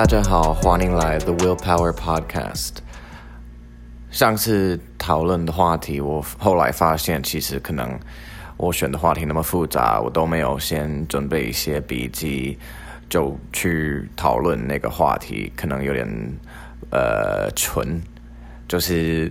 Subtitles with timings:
[0.00, 2.76] 大家好，欢迎来 The Willpower Podcast。
[4.10, 8.00] 上次讨论的话题，我后来发现，其实可能
[8.56, 12.58] 我选的话题那么复杂，我都没有先准备一些笔记
[13.10, 16.08] 就去讨论那个话题，可能有点
[16.90, 18.00] 呃蠢，
[18.66, 19.30] 就是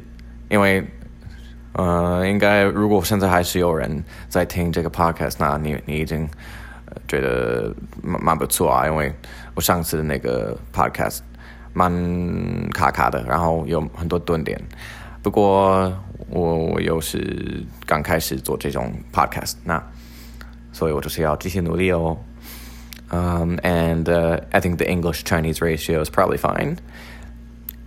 [0.50, 0.86] 因为
[1.74, 6.30] 呃，应该如果现在还是有人在听这个 podcast，那你你已经
[7.08, 9.14] 觉得蛮蛮不错啊，因为
[9.56, 11.20] 我上次的那个 podcast
[11.74, 11.92] 蛮
[12.74, 14.60] 卡卡的，然后有很多顿点。
[15.22, 15.92] 不过
[16.30, 19.82] 我我又是刚开始做这种 podcast，那
[20.72, 22.18] 所以我就是要继续努力哦。
[23.12, 24.08] Um, and
[24.52, 26.78] I think the English Chinese ratio is probably fine.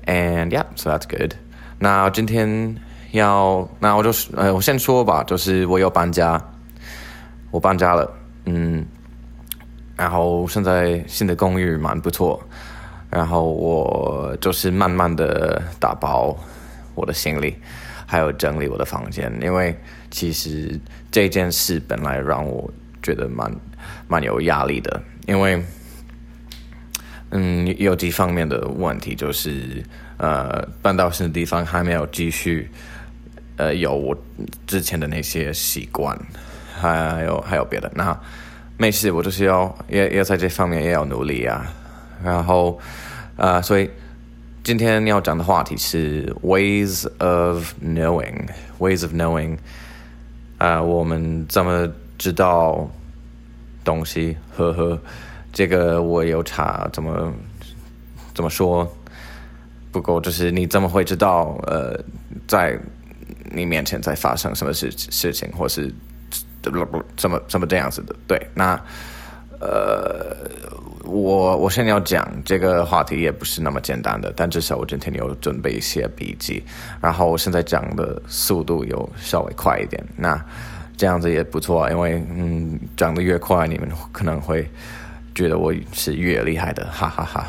[0.05, 1.35] And yeah, so that's good.
[1.79, 2.77] 那今天
[3.13, 6.43] 要，那我就是呃，我先说吧，就是我有搬家，
[7.53, 8.13] 我搬家了，
[8.47, 8.85] 嗯，
[9.97, 12.43] 然后现在新的公寓蛮不错，
[13.11, 16.37] 然后我就是慢慢的打包
[16.95, 17.55] 我的行李，
[18.07, 19.77] 还有整理我的房间，因为
[20.11, 22.69] 其实这件事本来让我
[23.03, 23.55] 觉得蛮
[24.09, 25.63] 蛮有压力的，因为
[27.31, 29.85] 嗯有几方面的问题，就是
[30.17, 32.69] 呃搬到新的地方还没有继续
[33.57, 34.17] 呃有我
[34.67, 36.19] 之前的那些习惯，
[36.81, 38.19] 还有还有别的那。
[38.83, 41.73] 没事，我就是要要要在这方面也要努力啊。
[42.21, 42.77] 然后，
[43.37, 43.89] 呃，所以
[44.65, 49.57] 今天要讲的话题是 ways of knowing，ways of knowing。
[50.59, 52.91] 啊，我们怎么知道
[53.85, 54.37] 东西？
[54.57, 54.99] 呵呵，
[55.53, 57.33] 这个我有查，怎么
[58.35, 58.93] 怎么说？
[59.93, 61.57] 不过就是你怎么会知道？
[61.69, 61.97] 呃，
[62.49, 62.77] 在
[63.53, 65.95] 你面前在发生什么事事情，或是？
[66.71, 68.15] 不不，怎么怎么这样子的？
[68.27, 68.79] 对，那
[69.61, 70.37] 呃，
[71.05, 76.63] 我我现在要讲这个话题也不是那么简单的，但至少我今天有准备一些笔记，
[77.01, 80.41] 然后我现在讲的速度有稍微快一点，那
[80.97, 84.69] 这样子也不错，因为嗯，讲的越快，你们可能会
[85.35, 87.47] 觉得我是越厉害的，哈哈哈。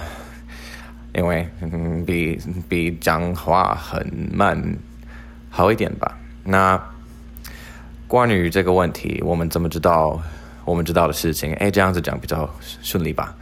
[1.15, 4.55] 因为嗯，比比讲话很慢
[5.49, 6.79] 好一点吧，那。
[8.13, 10.21] 关于这个问题，我们怎么知道
[10.65, 11.51] 我们知道的事情？
[11.55, 12.47] 哎，这样子讲比较
[12.83, 13.35] 顺利吧？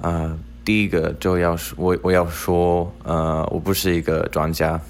[0.00, 0.34] 呃，
[0.64, 4.80] 第一个就要说，我我要说，呃，我不是一个专家，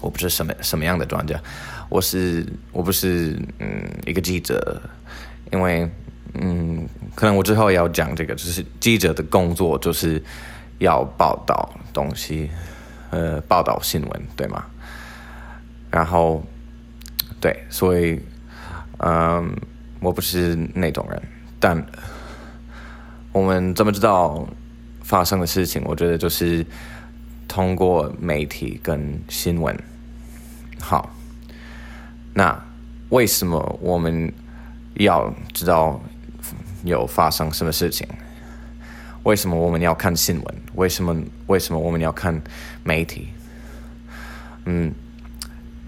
[0.00, 1.40] 我不是什么什么样的专家，
[1.88, 4.82] 我是我不是嗯一个记者，
[5.52, 5.88] 因为
[6.32, 10.20] 嗯，可能我之后要讲这个，就是记者的工作就是
[10.78, 12.50] 要报道东西，
[13.10, 14.64] 呃，报道新闻，对吗？
[15.92, 16.44] 然后。
[17.44, 18.18] 对，所以，
[19.00, 19.54] 嗯，
[20.00, 21.22] 我不是那种人，
[21.60, 21.86] 但
[23.32, 24.48] 我们怎么知道
[25.02, 25.82] 发生的事情？
[25.84, 26.64] 我觉得就是
[27.46, 29.78] 通过媒体跟新闻。
[30.80, 31.14] 好，
[32.32, 32.58] 那
[33.10, 34.32] 为什么我们
[34.94, 36.00] 要知道
[36.82, 38.08] 有发生什么事情？
[39.24, 40.54] 为什么我们要看新闻？
[40.76, 41.14] 为什么
[41.48, 42.40] 为什么我们要看
[42.82, 43.28] 媒体？
[44.64, 44.94] 嗯。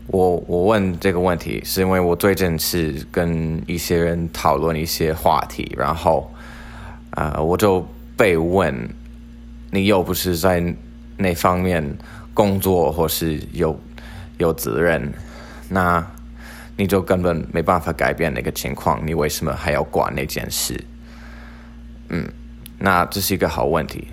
[0.09, 6.33] 我我问这个问题，是因为我最近是跟一些人讨论一些话题，然后，
[7.11, 7.85] 啊，我就
[8.17, 8.89] 被问，
[9.73, 10.63] 你又不是在
[11.17, 11.85] 那方面
[12.33, 13.77] 工作或是有
[14.39, 15.13] 有责任，
[15.69, 16.07] 那
[16.77, 20.81] 你就根本没办法改变那个情况，你为什么还要管那件事？
[22.11, 22.25] 嗯，
[22.79, 24.07] 那这是一个好问题。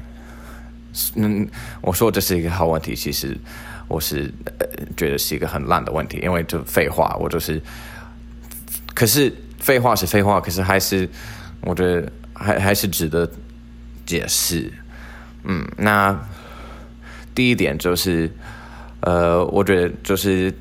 [1.14, 1.48] 嗯，
[1.82, 3.38] 我说这是一个好问题，其实。
[3.88, 7.62] 我是呃觉得是一个很烂的问题，因为就废话，我就是，
[8.94, 11.08] 可是废话是废话，可是还是
[11.62, 13.30] 我觉得还还是值得
[14.06, 14.72] 解释。
[15.44, 16.18] 嗯，那
[17.36, 18.32] 第一点就是，
[19.02, 20.54] 呃，我觉得就是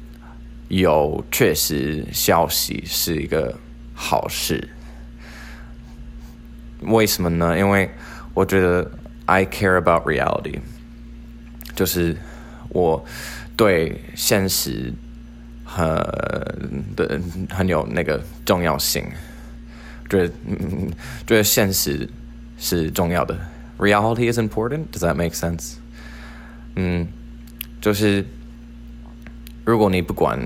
[0.69, 3.57] 有确实消息是一个
[3.95, 4.69] 好事。
[6.81, 7.57] 为什么呢？
[7.57, 7.89] 因为
[8.35, 8.91] 我觉得
[9.27, 10.59] I care about reality，
[11.75, 12.17] 就是。
[12.73, 13.05] 我
[13.57, 14.93] 对现实
[15.65, 15.85] 很
[16.97, 17.21] 的
[17.51, 19.05] 很有那个重要性，
[20.09, 20.33] 觉得
[21.27, 22.09] 觉得现实
[22.59, 23.39] 是重要的。
[23.79, 24.87] Reality is important.
[24.91, 25.75] Does that make sense?
[26.77, 27.07] 嗯，
[27.81, 28.25] 就是
[29.65, 30.39] 如果你不管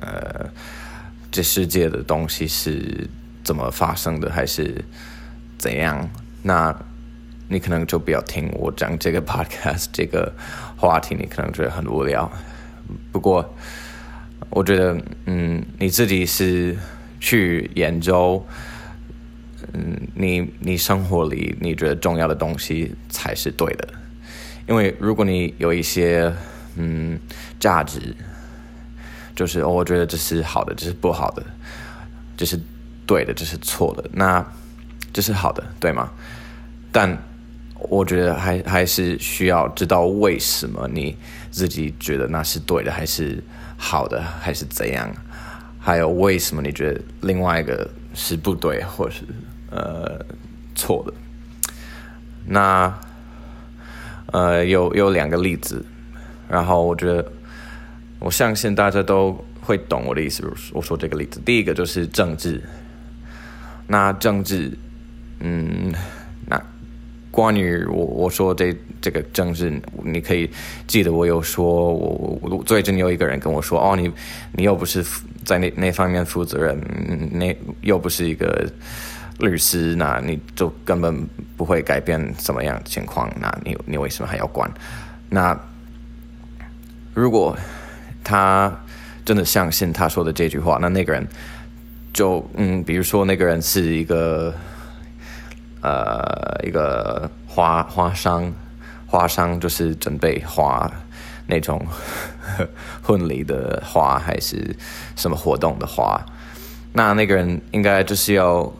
[0.00, 0.50] 呃
[1.30, 3.08] 这世界的东西是
[3.42, 4.84] 怎么发生的，还是
[5.58, 6.08] 怎样，
[6.42, 6.74] 那。
[7.48, 10.32] 你可能就不要听我讲这个 podcast 这个
[10.82, 12.28] 话题，你可能觉得很无聊。
[13.12, 13.54] 不过，
[14.50, 16.76] 我觉得，嗯，你自己是
[17.20, 18.44] 去研究
[19.72, 23.88] 嗯，你你生活里你觉得重要的东西才是对的，
[24.66, 26.34] 因为如果你有一些
[26.74, 27.16] 嗯
[27.60, 28.16] 价值，
[29.36, 31.44] 就是，我觉得这是好的，这是不好的，
[32.36, 32.60] 这是
[33.06, 34.44] 对的，这是错的，那
[35.12, 36.10] 这是好的，对吗？
[36.90, 37.16] 但
[37.88, 41.16] 我觉得还还是需要知道为什么你
[41.50, 43.42] 自己觉得那是对的，还是
[43.76, 45.10] 好的，还是怎样？
[45.78, 49.22] 还有为什么你觉得另外一个是不对，或是
[49.70, 50.24] 呃
[50.74, 51.12] 错的？
[52.46, 52.92] 那
[54.26, 55.84] 呃有有两个例子，
[56.48, 57.24] 然后我觉得
[58.18, 60.48] 我相信大家都会懂我的意思。
[60.72, 62.62] 我说这个例子，第一个就是政治。
[63.88, 64.72] 那政治，
[65.40, 65.92] 嗯，
[67.32, 70.48] 关于我我说这这个政治，你可以
[70.86, 74.08] 记得我有说，我我最近有一个人跟我说，哦，你
[74.52, 75.04] 你又不是。
[75.44, 76.80] 在那那方面负责任，
[77.32, 78.64] 那又不是一个
[79.40, 84.72] 律师，那你就根本不会改变什么样的情况，那你你为什么还要管？
[85.28, 85.58] 那
[87.12, 87.58] 如果
[88.22, 88.72] 他
[89.24, 91.26] 真的相信他说的这句话，那那个人
[92.12, 94.54] 就嗯，比如说那个人是一个
[95.82, 98.50] 呃一个花花商，
[99.06, 100.90] 花商就是准备花。
[101.44, 101.84] 那种
[103.02, 104.74] 婚礼的花还是
[105.16, 106.24] 什么活动的花，
[106.92, 108.72] 那那个人应该就是要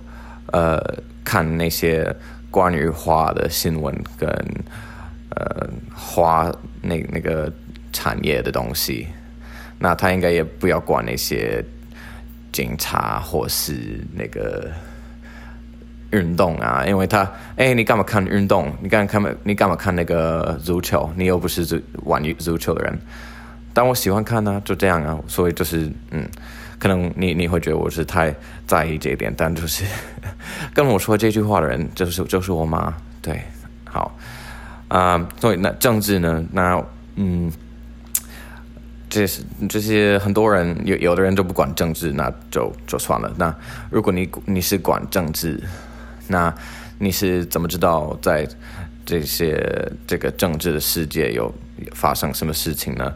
[0.53, 0.81] 呃
[1.23, 2.15] 看那些
[2.53, 4.31] 关于花的新闻跟
[5.31, 6.51] 呃花
[6.81, 7.53] 那那个
[7.93, 9.09] 产业的东西，
[9.79, 11.63] 那他应该也不要管那些
[12.53, 14.71] 警察或是那个。
[16.13, 18.71] 运动啊，因为他，哎，你干嘛看运动？
[18.83, 21.11] 你干看你干嘛看那个足球？
[21.17, 22.99] 你又不是足玩足球的人。
[23.73, 25.19] 但我喜欢看呢，就这样啊。
[25.27, 26.29] 所以就是，嗯，
[26.79, 28.35] 可能你你会觉得我是太
[28.67, 29.85] 在意这一点，但就是
[30.75, 32.95] 跟我说这句话的人，就是就是我妈。
[33.23, 33.43] 对，
[33.85, 34.15] 好
[34.89, 35.27] 啊。
[35.41, 36.45] 所以那政治呢？
[36.53, 36.85] 那
[37.17, 37.51] 嗯，
[39.09, 43.33] 这是这些很多人有有的人就不管政治，那就就算了。
[43.39, 43.55] 那
[43.91, 45.59] 如果你你是管政治。
[46.29, 46.55] 那
[46.99, 48.47] 你是怎么知道在
[49.05, 51.53] 这些这个政治的世界有
[51.93, 53.13] 发生什么事情呢？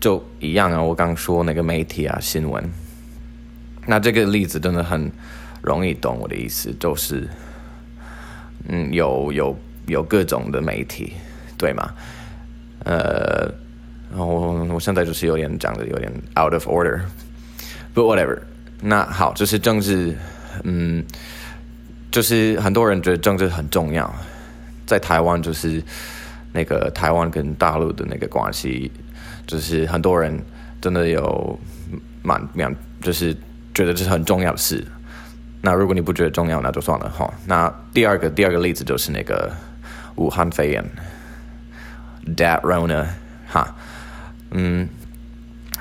[0.00, 2.62] 就一样啊，我刚说那个媒体啊新闻。
[3.86, 5.10] 那这个例子真的很
[5.62, 7.28] 容易懂我的意思，就是
[8.68, 11.14] 嗯，有有有各种的媒体，
[11.58, 11.92] 对吗？
[12.84, 13.52] 呃，
[14.10, 18.38] 然后我现在就是有点讲的有点 out of order，but whatever。
[18.80, 20.16] 那好，就是政治，
[20.62, 21.04] 嗯。
[22.14, 24.08] 就是很多人觉得政治很重要，
[24.86, 25.82] 在台湾就是
[26.52, 28.88] 那个台湾跟大陆的那个关系，
[29.48, 30.40] 就是很多人
[30.80, 31.58] 真的有
[32.22, 32.72] 蛮蛮，
[33.02, 33.34] 就是
[33.74, 34.86] 觉得这是很重要的事。
[35.60, 37.34] 那如果你不觉得重要，那就算了哈。
[37.46, 39.52] 那第二个第二个例子就是那个
[40.14, 40.84] 武汉肺炎
[42.36, 43.06] ，that Rona
[43.48, 43.74] 哈，
[44.52, 44.88] 嗯，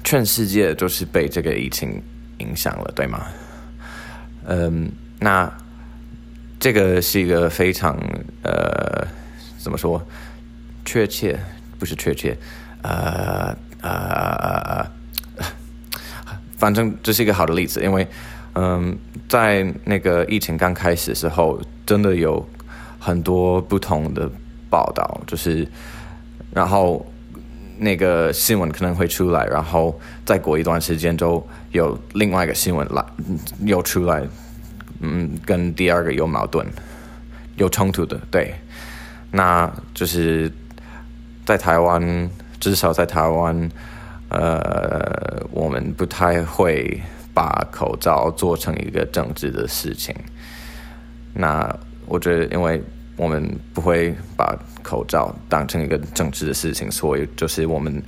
[0.04, 2.02] 全世界就是被这个疫情
[2.40, 3.22] 影响了，对吗？
[4.48, 5.54] 嗯，那。
[6.64, 7.94] 这个是一个非常
[8.42, 9.06] 呃，
[9.60, 10.02] 怎么说？
[10.86, 11.38] 确切
[11.78, 12.38] 不是确切，
[12.84, 14.90] 呃呃，
[16.58, 18.08] 反正这是一个好的例子，因为
[18.54, 22.48] 嗯，在那个疫情刚开始的时候，真的有
[22.98, 24.32] 很多不同的
[24.70, 25.68] 报道，就是
[26.54, 27.06] 然后
[27.78, 33.06] 那个新闻可能会出来，然后再过一段时间就有另外一个新闻来
[33.66, 34.26] 又出来。
[35.06, 36.66] 嗯，跟第二个有矛盾、
[37.58, 38.56] 有冲突的，对，
[39.32, 40.50] 那就是
[41.46, 43.70] 在台湾，至少在台湾，
[44.30, 47.02] 呃，我们不太会
[47.34, 50.16] 把口罩做成一个政治的事情。
[51.34, 52.82] 那我觉得，因为
[53.18, 58.02] 我们不会把口罩当成一个政治的事情，所以就是我们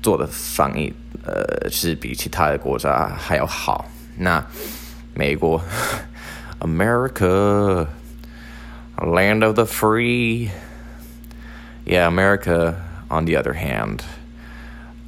[0.00, 0.90] 做的防疫，
[1.24, 3.84] 呃，是比其他的国家还要好。
[4.16, 4.42] 那。
[5.15, 5.61] 美 国，
[6.59, 7.87] America,
[8.97, 10.51] land of the free.
[11.83, 12.75] Yeah, America,
[13.09, 14.03] on the other hand,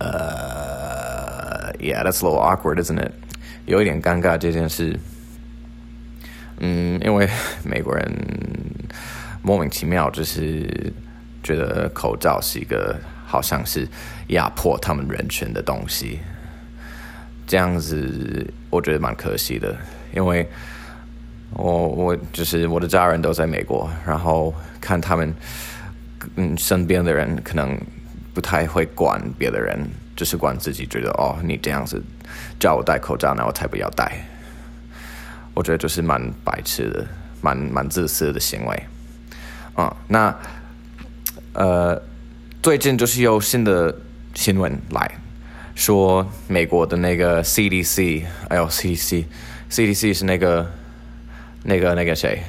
[0.02, 3.14] uh, yeah, that's a little awkward, isn't it?
[3.66, 5.00] 有一点尴尬这件事。
[6.58, 7.30] 嗯，因为
[7.64, 8.12] 美国人
[9.44, 10.92] 莫名其妙就是
[11.44, 13.88] 觉得口罩是一个好像是
[14.30, 16.20] 压迫他们人权的东西，
[17.46, 19.78] 这样子我觉得蛮可惜的。
[20.15, 20.49] 因为
[21.53, 25.35] 我我就是我的家人都在美国，然后看他们
[26.37, 27.79] 嗯身边的人可能
[28.35, 29.79] 不太会管别的人，
[30.15, 32.03] 就是管自己，觉得哦你这样子
[32.59, 34.25] 叫我戴口罩，那我才不要戴。
[35.55, 37.07] 我觉得就是蛮白痴的，
[37.41, 38.83] 蛮蛮自私的行为。
[39.77, 40.35] 嗯，那
[41.53, 42.01] 呃，
[42.63, 43.93] 最近就是有新的
[44.35, 45.11] 新闻来
[45.75, 49.25] 说，美国的那个 CDC，哎呦，CDC
[49.71, 50.71] CDC 是那个
[51.63, 52.43] 那个那个谁？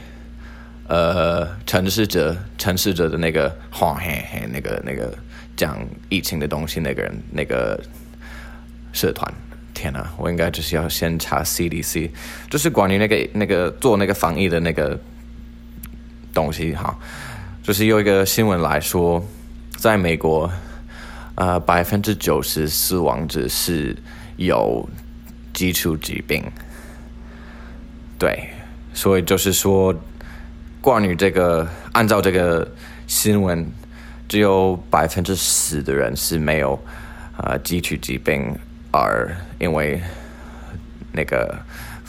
[0.88, 5.16] 呃，城市者，城市者的那个，哈嘿嘿，那个那个
[5.56, 5.78] 讲
[6.10, 7.80] 疫情的东西，那个人，那个
[8.92, 9.32] 社团，
[9.72, 12.10] 天呐，我应该就是要先查 CDC，
[12.50, 15.00] 就是关于那个那个做那个防疫的那个
[16.34, 16.98] 东西哈，
[17.62, 19.24] 就是有一个新闻来说，
[19.78, 20.52] 在美国，
[21.36, 23.96] 呃，百分之九十死亡者是
[24.38, 24.90] 有
[25.54, 26.44] 基础疾病，
[28.19, 28.49] 对，
[28.93, 29.95] 所以就是说。
[30.81, 32.71] 关于这个，按照这个
[33.07, 33.67] 新闻，
[34.29, 36.79] 只有百分之十的人是没有
[37.39, 38.55] 啊基础疾病，
[38.91, 39.99] 而因为
[41.11, 41.59] 那个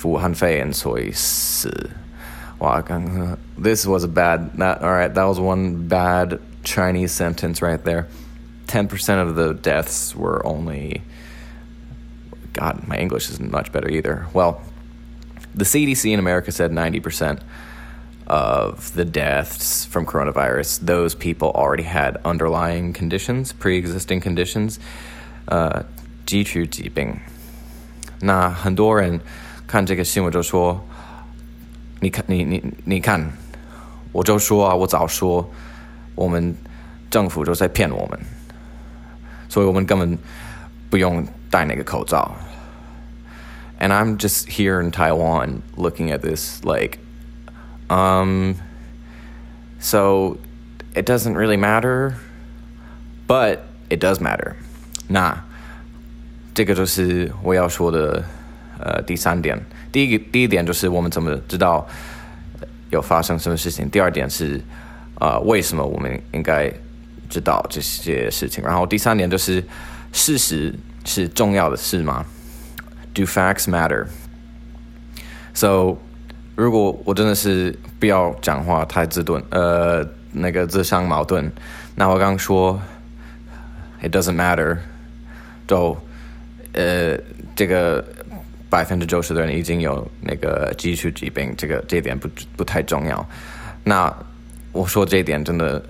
[0.03, 1.89] 武汉肺炎所以死。
[2.57, 8.07] 哇，刚刚 this was a bad that all right that was one bad Chinese sentence right there.
[8.67, 10.99] Ten percent of the deaths were only.
[12.51, 14.27] God, my English isn't much better either.
[14.33, 14.59] Well,
[15.55, 17.39] the CDC in America said ninety percent
[18.27, 24.77] of the deaths from coronavirus, those people already had underlying conditions, pre-existing conditions,
[25.45, 25.85] 呃，
[26.25, 27.15] 基础疾病。
[28.21, 29.19] 那很多人
[29.67, 33.31] 看这个新闻就说：“你看，你你你看，
[34.11, 35.47] 我就说啊，我早说，
[36.15, 36.55] 我们
[37.11, 38.19] 政府就在骗我们，
[39.47, 40.17] 所以我们根本
[40.89, 42.35] 不用戴那个口罩。”
[43.79, 46.99] And I'm just here in Taiwan looking at this like
[47.89, 48.55] um,
[49.79, 50.37] so
[50.95, 52.15] it doesn't really matter,
[53.27, 54.55] but it does matter.
[55.07, 55.43] 那
[56.53, 58.23] 这个就是我要说的
[58.79, 59.59] 呃第三点。
[59.91, 61.87] 第一个第一点就是我们怎么知道
[62.89, 63.89] 有发生什么事情。
[63.89, 64.59] 第二点是
[65.19, 66.71] 呃为什么我们应该
[67.29, 68.63] 知道这些事情。
[68.63, 69.63] 然后第三点就是
[70.11, 70.73] 事实
[71.03, 72.25] 是重要的事吗
[73.14, 74.06] ？Do facts matter?
[75.54, 75.98] So
[76.54, 81.50] 如果我真的是不要讲话太自盾，呃，那个自相矛盾，
[81.94, 82.80] 那我刚说
[84.02, 84.76] ，it doesn't matter，
[85.66, 85.96] 就
[86.72, 87.18] 呃，
[87.56, 88.04] 这个
[88.68, 93.28] 百分之九十的人已经有那个基础疾病，这个这点不不太重要。
[93.82, 94.14] 那
[94.72, 95.82] 我说这一点真的，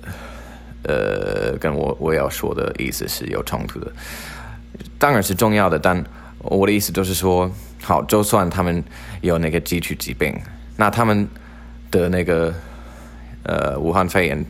[0.85, 3.93] 呃，跟我我要说的意思是有冲突的，
[4.99, 6.03] 当然是重要的，但
[6.41, 7.51] 我的意思就是说，
[7.83, 8.83] 好，就算他们
[9.21, 10.35] 有那个基础疾病。
[10.77, 11.29] 那他们
[11.91, 12.55] 的那个
[13.43, 14.45] 呃武汉肺炎，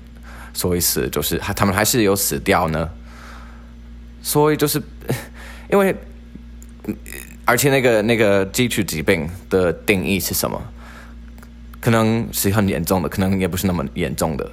[0.52, 2.88] 所以死就是他们还是有死掉呢。
[4.22, 4.80] 所以就是
[5.70, 5.94] 因为，
[7.44, 10.62] 而且那个那个基础疾病的定义是什么？
[11.80, 14.48] 可能是很严重的，可能也不是那么严重的。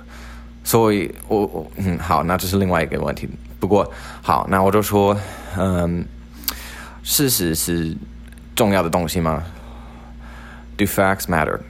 [0.63, 3.27] 所以我我嗯好，那这是另外一个问题。
[3.59, 3.91] 不过
[4.21, 5.15] 好，那我就说，
[5.57, 6.05] 嗯，
[7.09, 7.95] 事实是
[8.53, 9.41] 重要的东西吗
[10.75, 11.61] ？Do facts matter?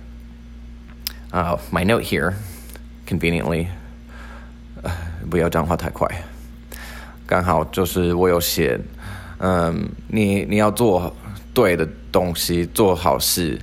[1.31, 2.33] Uh, my note here,
[3.07, 3.67] conveniently,
[5.29, 6.09] 不要讲话太快。
[7.27, 8.79] 刚好就是我有写，
[9.37, 11.15] 嗯，你你要做
[11.53, 13.61] 对的东西，做好事，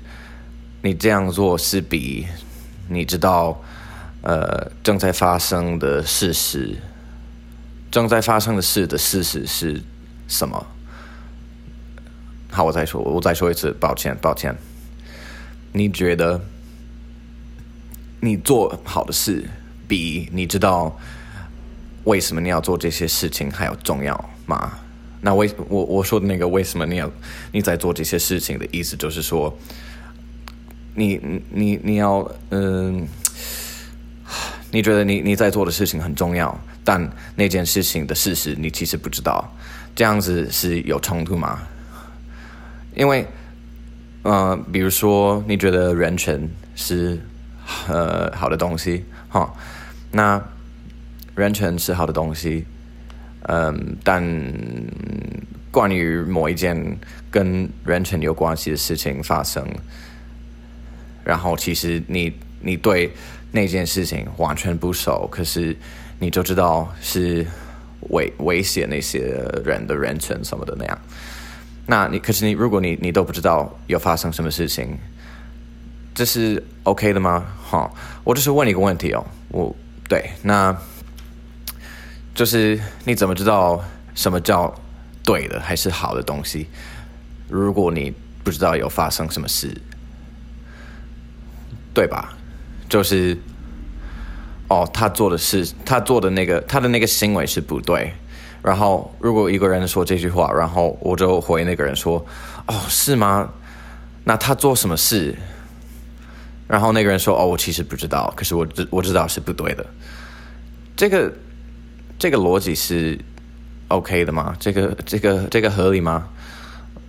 [0.80, 2.24] 你这样做是比
[2.88, 3.60] 你知道，
[4.22, 6.76] 呃，正在发生的事实，
[7.90, 9.82] 正在发生的事的事实是
[10.28, 10.64] 什么？
[12.54, 14.54] 好，我再说，我再说一次，抱歉，抱歉。
[15.72, 16.40] 你觉得
[18.20, 19.44] 你做好的事
[19.88, 20.96] 比你知道
[22.04, 24.14] 为什么你要做这些事情还要重要
[24.46, 24.72] 吗？
[25.20, 27.10] 那为我我说的那个为什么你要
[27.50, 29.52] 你在做这些事情的意思就是说，
[30.94, 31.20] 你
[31.50, 33.04] 你你要嗯，
[34.70, 39.44] 你觉得你你在做的事情很重要，但那件事情的事实你其实不知道，
[39.96, 41.60] 这样子是有冲突吗？
[42.94, 43.26] 因为。
[44.26, 47.20] 呃，比如说，你觉得人权是
[47.86, 49.52] 呃好的东西，哈，
[50.10, 50.42] 那
[51.34, 52.64] 人权是好的东西，
[53.42, 54.24] 嗯，但
[55.70, 56.98] 关于某一件
[57.30, 59.62] 跟人权有关系的事情发生，
[61.22, 62.32] 然后其实你
[62.62, 63.12] 你对
[63.52, 65.76] 那件事情完全不熟，可是
[66.18, 67.46] 你就知道是
[68.08, 69.20] 威威胁那些
[69.66, 70.98] 人的人权什么的那样。
[71.86, 74.98] 那你可是你，如果你你都不知道有发生什么事情，
[76.14, 77.44] 这是 OK 的吗？
[77.62, 77.90] 哈，
[78.24, 79.74] 我就是问你一个问题哦，我
[80.08, 80.74] 对，那
[82.34, 84.74] 就是你怎么知道什么叫
[85.22, 86.68] 对的还是好的东西？
[87.48, 89.76] 如果你不知道有发生什么事，
[91.92, 92.34] 对吧？
[92.88, 93.36] 就是
[94.68, 98.14] 哦，他做的事，他做的那个，他的那个行为是不对。
[98.64, 102.24] 然后，如果一个人说这句话，然后我就回那个人说
[102.66, 103.46] ：“哦，是吗？
[104.24, 105.36] 那他做什么事？”
[106.66, 109.84] 然后那个人说：“哦，我其实不知道，可是我知我知道是不对的。”
[110.96, 111.30] 这个
[112.18, 113.18] 这个逻辑是
[113.88, 114.56] OK 的吗？
[114.58, 116.26] 这个这个这个合理吗？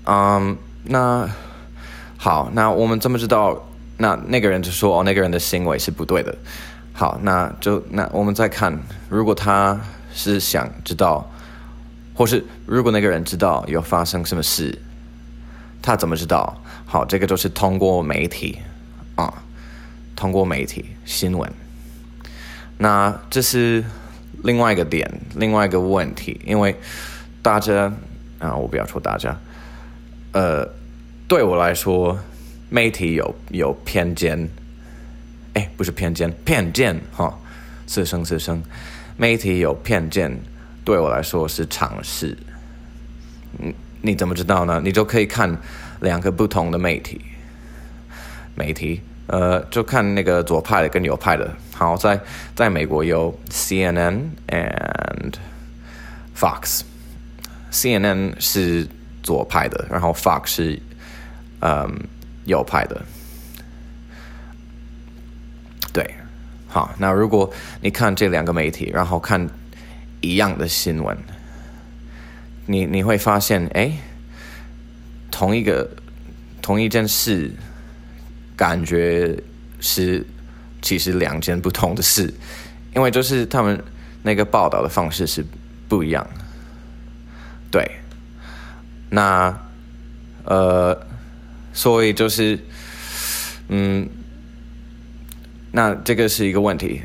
[0.03, 1.25] 嗯，那
[2.17, 3.65] 好，那我们怎么知道？
[3.97, 6.35] 那那个人就说：“哦，那个人的行为是不对的。”
[6.91, 9.79] 好，那就那我们再看，如果他
[10.13, 11.25] 是想知道。
[12.15, 14.75] 或是如果那个人知道有发生什么事，
[15.81, 16.59] 他怎么知道？
[16.85, 18.57] 好，这个就是通过媒体
[19.15, 19.43] 啊，
[20.15, 21.51] 通过媒体新闻。
[22.77, 23.83] 那这是
[24.43, 26.75] 另外一个点，另外一个问题，因为
[27.41, 27.91] 大家
[28.39, 29.37] 啊，我不要说大家，
[30.31, 30.67] 呃，
[31.27, 32.17] 对我来说，
[32.69, 34.49] 媒体有有偏见，
[35.53, 37.37] 哎，不是偏见，偏见哈，
[37.85, 38.63] 四声四声，
[39.17, 40.39] 媒体有偏见。
[40.85, 42.37] 对我来说是常识。
[43.59, 44.79] 嗯，你怎么知道呢？
[44.83, 45.57] 你就可以看
[46.01, 47.19] 两个不同的媒体，
[48.53, 51.51] 媒体，呃，就看那个左派的跟右派的。
[51.73, 52.19] 好，在
[52.53, 55.33] 在美国有 CNN and
[56.37, 56.81] Fox。
[57.71, 58.87] CNN 是
[59.23, 60.79] 左派的，然后 Fox 是
[61.61, 61.99] 嗯
[62.45, 63.01] 右派的。
[65.91, 66.13] 对，
[66.67, 67.51] 好，那如果
[67.81, 69.49] 你看这两个媒体，然后看。
[70.21, 71.15] 一样的新闻，
[72.65, 73.91] 你你会发现，哎，
[75.29, 75.87] 同一个
[76.61, 77.51] 同一件事，
[78.55, 79.37] 感觉
[79.79, 80.25] 是
[80.81, 82.33] 其实两件不同的事，
[82.95, 83.83] 因为就是他们
[84.23, 85.45] 那个报道的方式是
[85.87, 86.25] 不一样。
[87.69, 87.91] 对，
[89.09, 89.55] 那
[90.45, 90.99] 呃，
[91.71, 92.57] 所以就是，
[93.67, 94.09] 嗯，
[95.71, 97.01] 那这个是一个问题，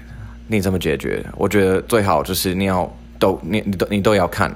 [0.46, 1.22] 你怎么解决？
[1.36, 2.96] 我觉得最好就是你要。
[3.20, 4.52] 都你你都你都要看，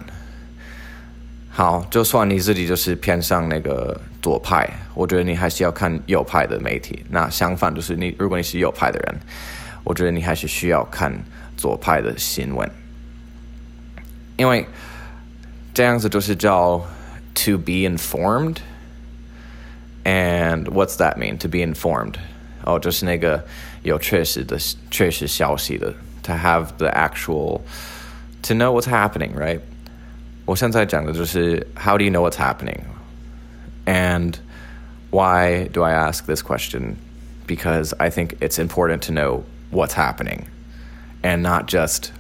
[1.51, 7.05] 好，就算你自己就是偏向那个左派，我觉得你还是要看右派的媒体。
[7.11, 9.21] 那相反，就是你如果你是右派的人，
[9.85, 11.13] 我觉得你还是需要看
[11.57, 12.69] 左派的新闻，
[14.39, 14.67] 因为
[15.75, 16.79] 这样子就是叫
[17.35, 18.57] to be informed。
[20.05, 21.37] And what's that mean?
[21.39, 22.15] To be informed？
[22.65, 23.45] 哦，就是那个
[23.83, 24.59] 有确实的
[24.91, 27.61] 确实消息的，to have the actual。
[28.44, 29.60] to know what's happening, right?
[30.46, 32.80] 我现在讲的就是 how do you know what's happening?
[33.86, 34.36] And
[35.12, 36.96] why do I ask this question?
[37.48, 40.46] Because I think it's important to know what's happening
[41.24, 42.12] and not just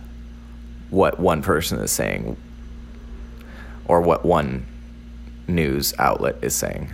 [0.89, 2.35] what one person is saying
[3.85, 4.65] or what one
[5.47, 6.87] news outlet is saying.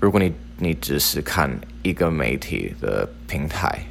[0.00, 3.86] 如果你你只是看一个媒体的平台，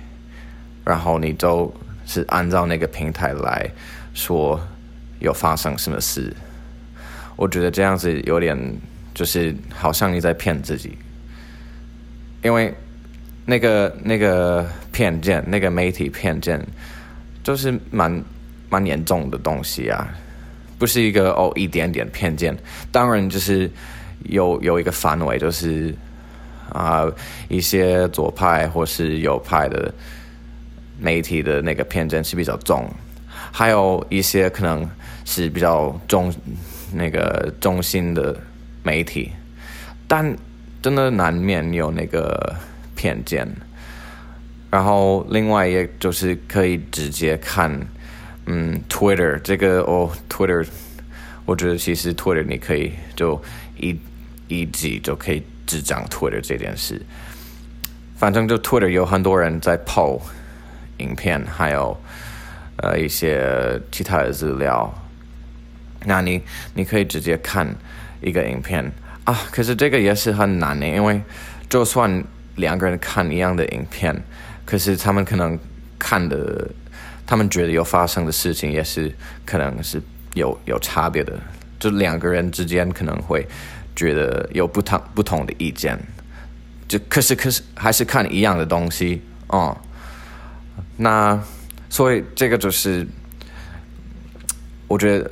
[0.86, 1.74] 然后你都
[2.06, 3.72] 是按照那个平台来
[4.17, 4.59] 说
[5.21, 6.35] 有发生什么事，
[7.37, 8.59] 我觉得这样子有点
[9.15, 10.97] 就是好像你在骗自己，
[12.43, 12.73] 因为
[13.45, 16.59] 那个那个偏见，那个媒体偏见，
[17.45, 18.25] 就是蛮
[18.71, 20.09] 蛮严重的东西啊，
[20.79, 22.57] 不是一个哦一点点偏见，
[22.91, 23.71] 当然就是
[24.25, 25.95] 有有一个范围，就是
[26.73, 27.07] 啊
[27.49, 29.93] 一些左派或是右派的
[30.99, 32.91] 媒体的那个偏见是比较重。
[33.59, 34.87] 还有一些可能
[35.25, 36.31] 是比较中
[36.93, 38.39] 那个中心的
[38.83, 39.33] 媒体，
[40.07, 40.37] 但
[40.83, 42.55] 真的难免有那个
[42.95, 43.49] 偏见。
[44.71, 47.81] 然后另外也就是可以直接看，
[48.45, 50.69] 嗯，Twitter 这个哦，Twitter，
[51.47, 53.43] 我觉得其实 Twitter 你可以就
[53.79, 53.99] 一
[54.49, 57.01] 一集就可以只讲 Twitter 这件事。
[58.17, 60.21] 反正就 Twitter 有很多人在 PO
[60.99, 61.99] 影片，还有。
[62.79, 64.93] 呃，一些其他的资料，
[66.05, 66.43] 那你
[66.75, 67.67] 你可以直接看
[68.21, 68.85] 一个影片
[69.25, 69.35] 啊。
[69.51, 71.19] 可是这个也是很难的，因为
[71.71, 72.23] 就算
[72.57, 74.15] 两个人看一样的影片，
[74.67, 75.59] 可是他们可能
[75.99, 76.69] 看的，
[77.27, 79.11] 他们觉得有发生的事情也是
[79.47, 79.99] 可能是
[80.35, 81.33] 有有差别的，
[81.81, 83.47] 就两个人之间可能会
[83.95, 85.99] 觉得有不同不同的意见，
[86.87, 89.75] 就可是可是还是看一样的东西哦，
[90.99, 91.43] 那。
[91.96, 93.06] 所以这个就是，
[94.88, 95.32] 我觉得，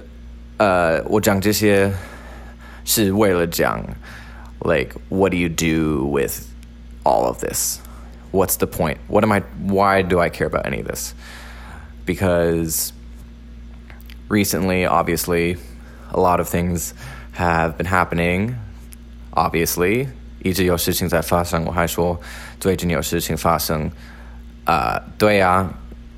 [0.58, 1.92] 呃，我讲这些
[2.84, 3.82] 是为了讲，
[4.62, 6.48] like what do you do with
[7.04, 7.80] all of this?
[8.32, 8.98] What's the point?
[9.08, 9.42] What am I?
[9.66, 11.14] Why do I care about any of this?
[12.06, 12.92] Because
[14.28, 15.58] recently, obviously,
[16.12, 16.94] a lot of things
[17.34, 18.56] have been happening.
[19.32, 20.10] Obviously，
[20.44, 21.66] 一直有事情在发生。
[21.66, 22.20] 我还说
[22.60, 23.90] 最近有事情发生。
[24.66, 25.68] 啊，对呀，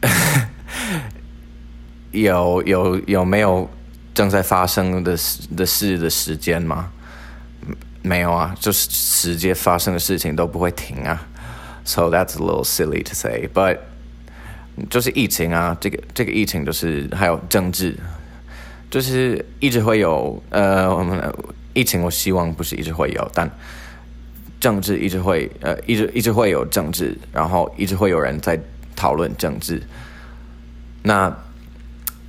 [2.12, 3.68] 有有有没有
[4.14, 6.90] 正在发生的事的事的时间吗？
[8.02, 11.26] 没有啊，就是直接发生的事情都不会停啊。
[11.84, 13.78] So that's a little silly to say, but
[14.88, 17.96] 就是疫情啊，这个这个疫情就是还有政治，
[18.90, 21.34] 就是一直会有呃，我们
[21.74, 23.50] 疫情我希望不是一直会有，但
[24.60, 28.58] 政治一直会呃一直一直会有政治，然后一直会有人在
[28.96, 29.80] 讨论政治。
[31.02, 31.32] 那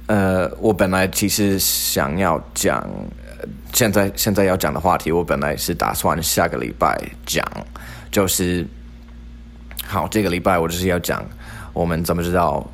[0.05, 2.87] 呃，我本来其实想要讲，
[3.73, 7.43] 现在现在要讲的话题，我本来是打算下个礼拜讲，
[8.11, 8.67] 就是。
[9.89, 11.25] 好，这个礼拜我就是要讲，
[11.71, 12.69] 我们怎么知道，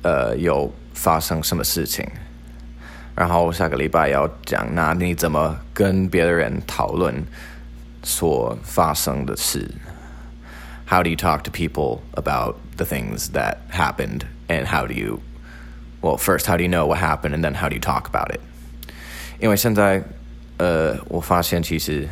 [0.00, 2.08] 呃，有发生什么事情。
[3.14, 7.22] 然后下个礼拜要讲，那你怎么跟别的人讨论
[8.02, 9.70] 所发生的事
[10.87, 15.21] ？How do you talk to people about the things that happened, and how do you,
[16.01, 18.31] well, first, how do you know what happened, and then how do you talk about
[18.31, 18.39] it?
[19.39, 20.03] 因为现在，
[20.57, 22.07] 呃，我发现其实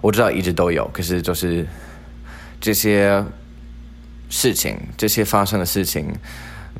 [0.00, 1.66] 我知道一直都有，可是就是
[2.60, 3.24] 这些。
[4.28, 6.12] 事情，这些发生的事情，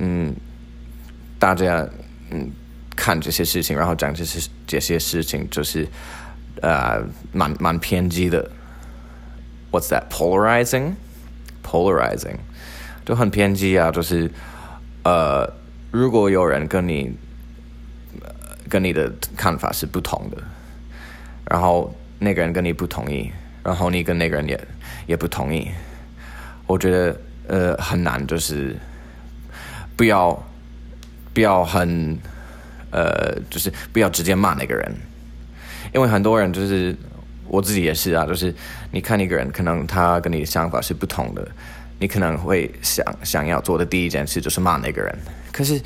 [0.00, 0.34] 嗯，
[1.38, 1.88] 大家
[2.32, 2.50] 嗯
[2.96, 5.86] 看这些事情，然后讲这些这些事情，就是
[6.60, 8.50] 呃蛮蛮偏激的。
[9.71, 10.09] What's that?
[10.09, 10.95] Polarizing,
[11.63, 12.37] polarizing，
[13.05, 13.91] 就很偏激啊！
[13.91, 14.29] 就是
[15.03, 15.51] 呃，
[15.91, 17.13] 如果有人跟你
[18.69, 20.37] 跟你的看法是不同的，
[21.49, 23.31] 然后那个人跟你不同意，
[23.63, 24.67] 然后你跟那个人也
[25.07, 25.69] 也不同意，
[26.67, 27.15] 我觉得。
[27.47, 28.77] 呃，很难，就是
[29.97, 30.41] 不要
[31.33, 32.17] 不要很
[32.91, 34.95] 呃，就是不要直接骂那个人，
[35.93, 36.95] 因为很多人就是
[37.51, 38.53] 我自己也是啊，就是
[38.91, 41.45] 你看一个人，可能他跟你的想法是不同的，
[41.99, 45.13] 你可能会想想要做的第一件事就是骂那个人，
[45.51, 45.81] 可是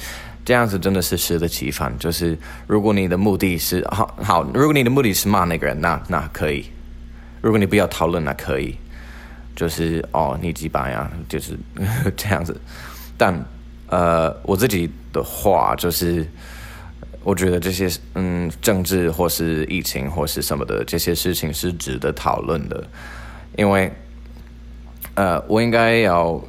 [0.46, 6.64] 这样子真的是适得其反，就是如果你的目的是好好，如果你的目的是骂那个人，那那可以；
[7.42, 8.78] 如果你不要讨论，那可以。
[9.56, 11.58] 就是哦，你几百呀，就是
[12.18, 12.60] 这样子。
[13.18, 13.34] 但
[13.88, 16.28] 呃，我自己的话就是，
[17.26, 22.82] 我觉得这些嗯，政治或是疫情或是什么的这些事情是值得讨论的，
[23.58, 23.92] 因为
[25.16, 26.40] 呃，我应该要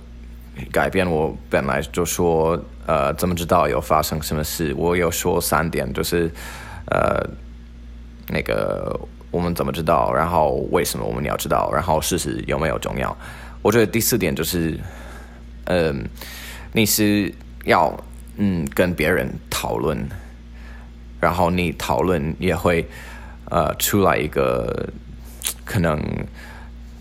[0.70, 4.72] 改变我本来就说呃，怎么知道有发生什么事？
[4.76, 6.30] 我有说三点，就是
[6.90, 7.26] 呃，
[8.28, 8.96] 那个。
[9.32, 10.10] 我们怎么知道？
[10.14, 11.70] 然后为什么我们要知道？
[11.70, 13.14] 然后事实有没有重要？
[13.60, 14.78] 我觉得第四点就是，
[15.64, 16.08] 嗯，
[16.72, 17.30] 你是
[17.64, 17.92] 要
[18.36, 19.98] 嗯跟别人讨论，
[21.19, 22.87] 然后你讨论也会
[23.45, 24.89] 呃出来一个
[25.65, 26.01] 可能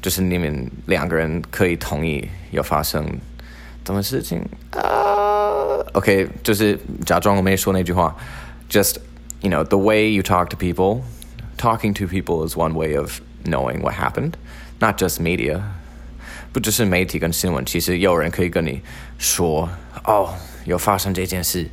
[0.03, 3.05] 就是你们两个人可以同意有发生
[3.85, 4.81] 什么事情啊？
[5.95, 8.15] OK，就是假装我没说那句话，
[8.69, 8.99] just
[9.41, 13.83] you know the way you talk to people。talking to people is one way of knowing
[13.83, 14.33] what happened,
[14.79, 15.61] not just media.
[16.53, 18.81] 不只是媒体跟新闻，其实有人可以跟你
[19.19, 19.69] 说，
[20.05, 20.31] 哦，
[20.65, 21.69] 有发生这件事。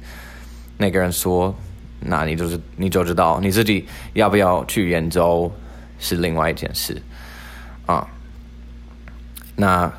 [0.78, 1.56] 那个人说，
[2.05, 5.51] 那你就是你就知道，你自己要不要去研究
[5.99, 7.01] 是另外一件事
[7.87, 8.07] 啊。
[9.57, 9.93] 那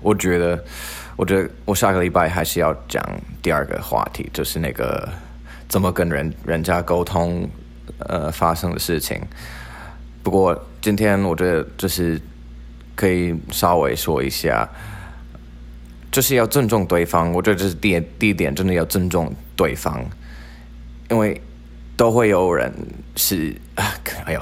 [0.00, 0.64] 我觉得，
[1.16, 3.02] 我觉得我下个礼拜还是要讲
[3.42, 5.08] 第二个话题，就是那个
[5.68, 7.48] 怎么跟人人家沟通。
[7.98, 9.18] 呃，发生的事情。
[10.22, 12.20] 不过今天我觉得就是
[12.94, 14.68] 可以稍微说一下，
[16.10, 17.32] 就是要尊重对方。
[17.32, 20.04] 我觉得这是第第一点，真的要尊重对方，
[21.08, 21.40] 因为
[21.96, 22.72] 都会有人
[23.16, 23.84] 是啊，
[24.26, 24.40] 哎呦，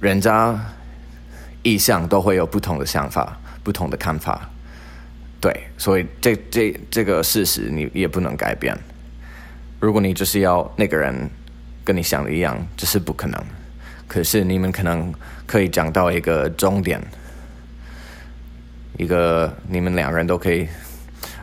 [0.00, 0.58] 人家
[1.62, 4.50] 意向都会有不同的想法、不同的看法。
[5.40, 8.76] 对，所以这这这个事实你也不能改变。
[9.80, 11.30] 如果你就是要那个人。
[11.86, 13.40] 跟你想的一样，这是不可能。
[14.08, 15.14] 可是你们可能
[15.46, 17.00] 可以讲到一个终点，
[18.98, 20.66] 一个你们两个人都可以，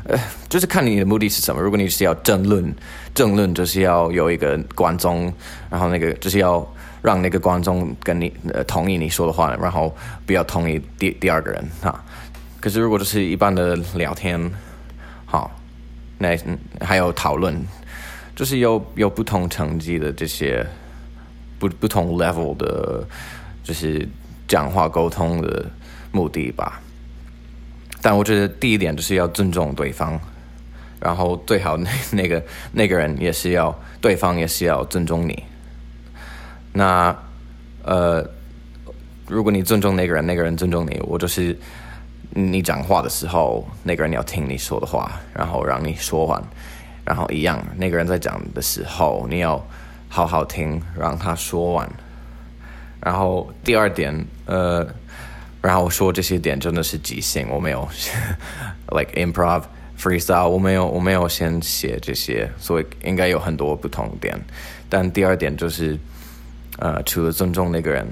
[0.06, 1.62] 呃，就是看你的目的是什么。
[1.62, 2.74] 如果你是要争论，
[3.14, 5.34] 争论就是要有一个观众，
[5.70, 6.66] 然后那个就是要
[7.02, 12.04] 让那个观众跟你呃同意你说的话，然后不要同意第第二个人哈。
[12.60, 14.52] 可是如果就是一般的聊天，
[15.26, 15.52] 好，
[16.18, 16.38] 那
[16.82, 17.56] 还有讨论。
[18.36, 20.66] 就是有有不同层级的这些
[21.60, 23.08] 不不同 level 的，
[23.64, 24.10] 就是
[24.48, 25.64] 讲话沟通的
[26.12, 26.82] 目的吧。
[28.04, 30.20] 但我觉得第一点就是要尊重对方，
[31.00, 35.44] 然后最好那那个那个人也是要对方也是要尊重你。
[36.74, 37.16] 那
[37.84, 38.24] 呃，
[39.28, 41.58] 如果你尊重那个人，那个人尊重你，我就是
[42.32, 46.44] 你讲话的时候，那个人要听你说的话，然后让你说完，
[47.06, 49.66] 然后一样，那个人在讲的时候，你要
[50.10, 51.90] 好好听，让他说完。
[53.00, 54.88] 然后第二点，呃，
[55.64, 57.88] 然后我说这些点真的是即兴，我没有
[58.92, 59.64] like improv
[59.98, 64.38] freestyle，我没有我没有先写这些，所以应该有很多不同点。
[64.90, 65.98] 但第二点就是，
[66.80, 68.06] 呃，除了尊重那个人，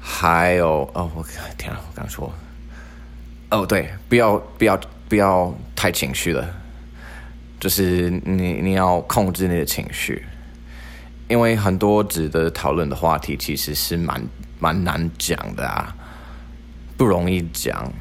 [0.00, 1.24] 还有哦，我
[1.56, 2.32] 天啊，我刚说，
[3.50, 6.52] 哦对，不要不要不要太情绪了，
[7.60, 10.22] 就是你你要控制你的情绪。
[11.28, 14.22] 因为很多值得讨论的话题其实是蛮
[14.58, 15.95] 蛮难讲的啊，
[16.97, 17.91] 不容易讲。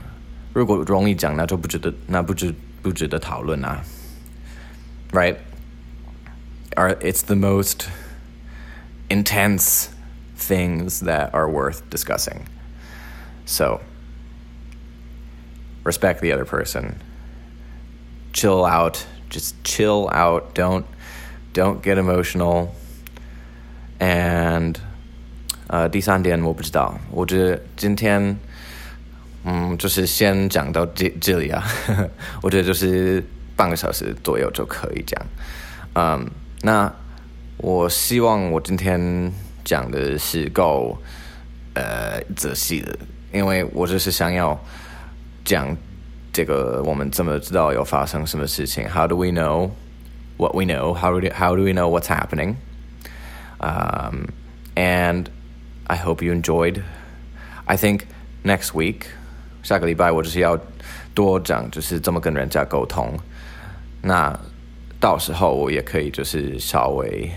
[0.53, 3.83] 如果容易讲，那就不值得，那不值不值得讨论啊，
[5.12, 5.37] right?
[6.77, 7.87] Are it's the most
[9.09, 9.88] intense
[10.38, 12.43] things that are worth discussing.
[13.47, 13.81] So
[15.85, 16.95] respect the other person.
[18.33, 19.05] Chill out.
[19.29, 20.55] Just chill out.
[20.55, 20.85] Don't
[21.53, 22.69] don't get emotional.
[23.99, 24.77] And
[25.66, 28.37] 呃，第三点我不知道，我觉得今天
[29.46, 31.64] 嗯，就是先讲到这这里啊。
[32.42, 33.24] 我觉得就是
[33.56, 35.24] 半个小时左右就可以讲。
[35.94, 36.28] 嗯，
[36.62, 36.92] 那
[37.58, 39.32] 我希望我今天
[39.64, 40.98] 讲的是够
[41.76, 42.98] 呃仔细的，
[43.32, 44.60] 因为我就是想要
[45.44, 45.78] 讲
[46.34, 49.70] 这个我们怎么知道有发生什么事情？How do we know
[50.38, 50.94] what we know?
[50.94, 52.56] How do how do we know what's happening?
[53.60, 54.28] Um,
[54.76, 55.28] and
[55.86, 56.82] I hope you enjoyed.
[57.66, 58.02] I think
[58.44, 59.08] next week
[59.65, 60.56] 下个礼拜我就是要
[61.15, 63.12] 多讲，就是怎么跟人家沟通。
[64.04, 64.32] 那
[64.99, 67.32] 到时候我也可以就是稍微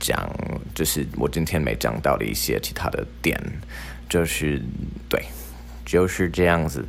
[0.00, 0.28] 讲，
[0.74, 3.40] 就是我今天没讲到的一些其他的点，
[4.08, 4.60] 就是
[5.08, 5.22] 对，
[5.84, 6.84] 就是这样子。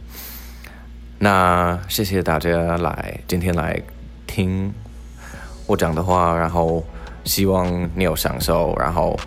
[1.20, 3.80] 那谢谢大家来今天来
[4.26, 4.74] 听
[5.68, 6.84] 我讲的话，然后。
[7.26, 9.20] 希望你有享受，然后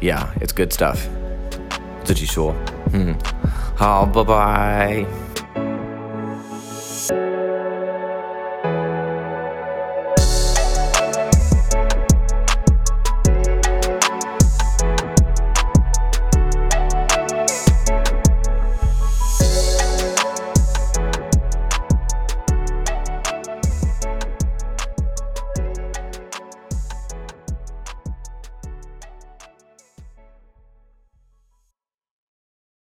[0.00, 0.96] ，Yeah，it's good stuff。
[2.02, 2.54] 自己说，
[2.94, 3.14] 嗯，
[3.74, 5.21] 好，拜拜。